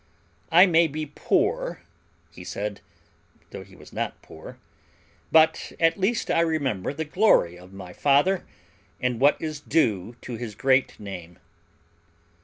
"I 0.51 0.65
may 0.65 0.87
be 0.87 1.05
poor," 1.05 1.83
he 2.33 2.43
said 2.43 2.81
though 3.51 3.63
he 3.63 3.75
was 3.75 3.93
not 3.93 4.19
poor 4.23 4.57
"but 5.31 5.73
at 5.79 5.99
least 5.99 6.31
I 6.31 6.39
remember 6.39 6.91
the 6.91 7.05
glory 7.05 7.55
of 7.55 7.71
my 7.71 7.93
father 7.93 8.43
and 8.99 9.19
what 9.21 9.39
is 9.39 9.59
due 9.59 10.15
to 10.23 10.37
his 10.37 10.55
great 10.55 10.99
name." 10.99 11.37